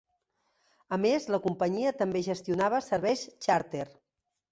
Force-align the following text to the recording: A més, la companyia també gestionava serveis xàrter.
A 0.95 0.97
més, 1.01 1.27
la 1.35 1.39
companyia 1.43 1.91
també 1.99 2.21
gestionava 2.29 2.81
serveis 2.87 3.27
xàrter. 3.49 3.85